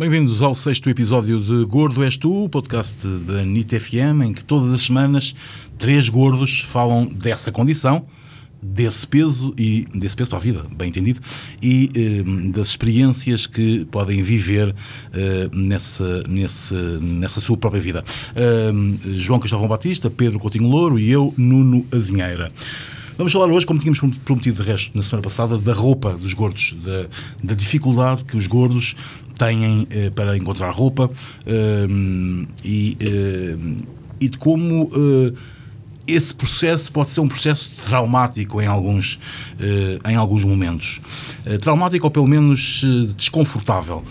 [0.00, 4.42] Bem-vindos ao sexto episódio de Gordo És Tu, o podcast da NIT FM, em que
[4.42, 5.34] todas as semanas
[5.76, 8.06] três gordos falam dessa condição,
[8.62, 11.20] desse peso e desse peso para a vida, bem entendido,
[11.62, 14.74] e eh, das experiências que podem viver
[15.12, 16.72] eh, nessa, nesse,
[17.02, 18.02] nessa sua própria vida.
[18.34, 18.72] Eh,
[19.16, 22.50] João Cristóvão Batista, Pedro Coutinho Louro e eu, Nuno Azinheira.
[23.18, 26.74] Vamos falar hoje, como tínhamos prometido de resto na semana passada, da roupa dos gordos,
[26.82, 27.06] da,
[27.44, 28.96] da dificuldade que os gordos
[29.40, 31.10] têm eh, para encontrar roupa
[31.46, 31.86] eh,
[32.62, 33.56] e, eh,
[34.20, 35.32] e de como eh,
[36.06, 39.20] esse processo pode ser um processo traumático em alguns,
[40.04, 41.00] em alguns momentos.
[41.60, 42.84] Traumático ou pelo menos
[43.16, 44.02] desconfortável.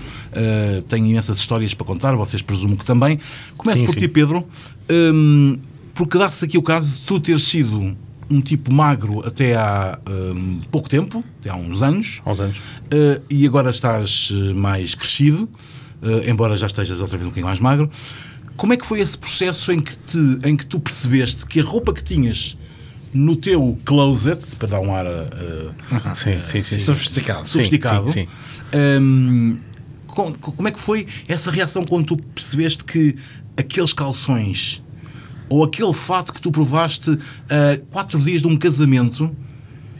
[0.88, 3.19] tenho imensas histórias para contar, vocês presumo que também.
[3.57, 4.00] Começo sim, por sim.
[4.00, 4.47] ti, Pedro,
[5.94, 7.94] porque dá-se aqui o caso de tu ter sido
[8.30, 12.22] um tipo magro até há um, pouco tempo, até há uns anos.
[12.25, 12.58] Uns anos.
[12.58, 15.49] Uh, e agora estás eh, mais crescido,
[16.02, 17.89] uh, embora já estejas outra vez um bocadinho mais magro.
[18.55, 21.63] Como é que foi esse processo em que, te, em que tu percebeste que a
[21.63, 22.57] roupa que tinhas
[23.13, 28.27] no teu closet, para dar um ar uh, sim, sim, sim, sofisticado, sofisticado sim,
[29.02, 29.57] um,
[30.41, 33.16] como é que foi essa reação quando tu percebeste que
[33.57, 34.83] aqueles calções
[35.50, 37.19] ou aquele fato que tu provaste uh,
[37.89, 39.36] quatro dias de um casamento,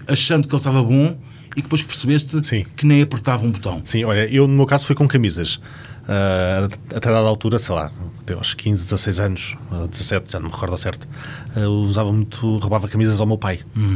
[0.08, 1.18] achando que ele estava bom
[1.52, 2.66] e que depois percebeste Sim.
[2.76, 3.82] que nem apertava um botão.
[3.84, 5.56] Sim, olha, eu no meu caso foi com camisas.
[5.56, 7.92] Uh, até dada altura, sei lá,
[8.22, 11.08] até aos 15, 16 anos, uh, 17, já não me recordo certo,
[11.56, 13.60] uh, usava muito, roubava camisas ao meu pai.
[13.76, 13.96] Hum.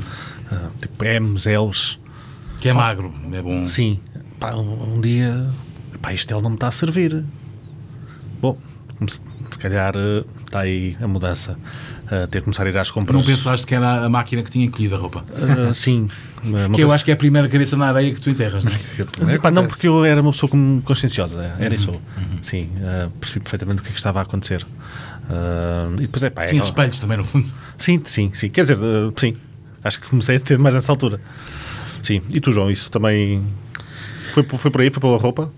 [0.52, 2.00] Uh, tipo M's, L's.
[2.60, 3.66] Que é magro, é bom.
[3.66, 4.00] Sim.
[4.40, 5.50] Pá, um, um, dia,
[6.02, 7.26] pá, este L não me está a servir.
[8.40, 8.58] Bom,
[9.54, 9.94] se calhar
[10.46, 11.58] está aí a mudança.
[12.04, 13.18] Uh, ter que começar a ir às compras.
[13.18, 15.24] Não pensaste que era a máquina que tinha encolhido a roupa?
[15.32, 16.10] Uh, sim.
[16.76, 19.36] que eu acho que é a primeira cabeça na areia que tu enterras, não é?
[19.36, 20.52] Epá, não, porque eu era uma pessoa
[20.84, 21.74] conscienciosa, era uhum.
[21.74, 21.92] isso.
[21.92, 22.38] Uhum.
[22.42, 24.64] Sim, uh, percebi perfeitamente o que, é que estava a acontecer.
[24.64, 27.50] Uh, e depois, epá, Tinha é, espelhos também, no fundo.
[27.78, 28.50] Sim, sim, sim.
[28.50, 28.78] Quer dizer,
[29.16, 29.38] sim.
[29.84, 31.20] Acho que comecei a ter mais nessa altura.
[32.02, 32.22] Sim.
[32.32, 33.42] E tu, João, isso também
[34.34, 34.90] foi, foi por aí?
[34.90, 35.52] Foi pela roupa?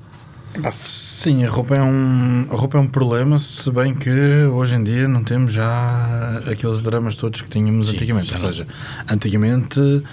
[0.73, 4.09] Sim, a roupa, é um, a roupa é um problema, se bem que
[4.45, 8.33] hoje em dia não temos já aqueles dramas todos que tínhamos Sim, antigamente.
[8.33, 8.67] Ou seja,
[9.09, 10.03] antigamente uh,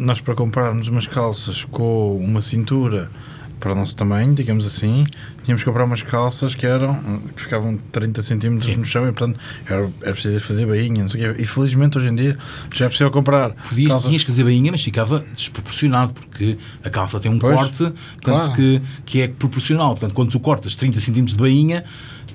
[0.00, 3.10] nós para comprarmos umas calças com uma cintura
[3.60, 5.06] para o nosso tamanho, digamos assim,
[5.42, 9.38] tínhamos que comprar umas calças que eram que ficavam 30 centímetros no chão e portanto
[9.68, 11.42] era, era preciso fazer bainha, não sei o quê.
[11.42, 12.38] E felizmente hoje em dia
[12.74, 13.50] já é possível comprar.
[13.50, 14.08] Podias, calças...
[14.08, 18.52] Tinhas que fazer bainha, mas ficava desproporcionado, porque a calça tem um pois, corte claro.
[18.54, 19.90] que, que é proporcional.
[19.90, 21.84] Portanto, quando tu cortas 30 centímetros de bainha,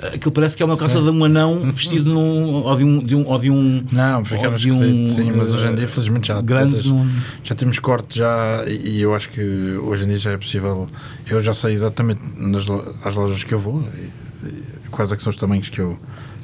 [0.07, 1.03] aquilo parece que é uma calça sim.
[1.03, 4.57] de um anão vestido num, ou de um, de um, ou de um não, ficava
[4.57, 7.09] de um, sim, mas hoje em dia felizmente já, grande, num...
[7.43, 10.87] já temos corte já e eu acho que hoje em dia já é possível
[11.27, 12.65] eu já sei exatamente nas
[13.03, 15.97] as lojas que eu vou e, e, quais é que são os tamanhos que eu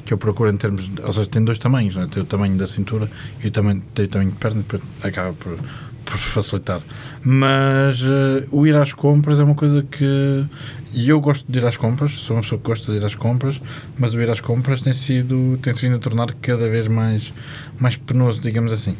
[0.06, 2.08] que eu procuro em termos de, ou seja, tem dois tamanhos, né?
[2.12, 3.10] tem o tamanho da cintura
[3.44, 4.64] e o tamanho, tem o tamanho de perna
[5.04, 5.58] e acaba por,
[6.06, 6.82] por facilitar
[7.24, 10.46] mas uh, o ir às compras é uma coisa que
[10.94, 13.16] e eu gosto de ir às compras, sou uma pessoa que gosta de ir às
[13.16, 13.62] compras,
[13.98, 17.32] mas o ir às compras tem sido tem-se vindo a tornar cada vez mais,
[17.80, 18.98] mais penoso, digamos assim.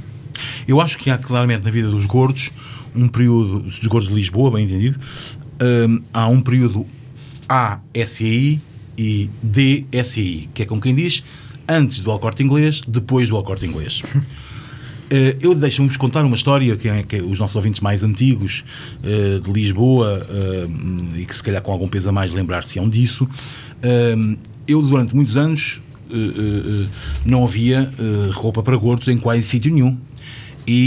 [0.68, 2.52] Eu acho que há claramente na vida dos gordos
[2.96, 5.00] um período, dos gordos de Lisboa, bem entendido,
[5.62, 6.86] um, há um período
[7.50, 8.62] ASI
[8.98, 11.24] e DSI, que é como quem diz,
[11.68, 14.02] antes do Alcorte Inglês, depois do Alcorte Inglês.
[14.02, 14.22] Uh,
[15.42, 18.64] eu deixo-vos contar uma história que, é, que é os nossos ouvintes mais antigos
[19.04, 23.28] uh, de Lisboa uh, e que se calhar com algum peso a mais lembrar-se-ão disso.
[24.68, 25.82] eu durante muitos anos
[27.26, 27.90] não havia
[28.34, 29.98] roupa para gordos em quase sítio nenhum.